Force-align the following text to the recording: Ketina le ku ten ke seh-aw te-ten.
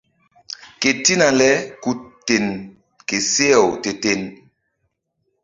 Ketina 0.81 1.27
le 1.39 1.49
ku 1.81 1.91
ten 2.27 2.45
ke 3.07 3.17
seh-aw 3.31 3.67
te-ten. 3.83 4.21